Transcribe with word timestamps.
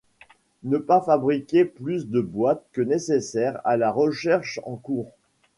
Ne 0.63 0.79
pas 0.79 0.99
fabriquer 1.01 1.63
plus 1.63 2.07
de 2.09 2.21
boites 2.21 2.65
que 2.73 2.81
nécessaire 2.81 3.61
à 3.65 3.77
la 3.77 3.91
recherche 3.91 4.59
en 4.63 4.75
cours. 4.75 5.11